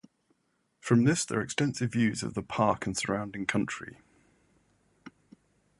[0.79, 3.97] From this there are extensive views of the park and surrounding country.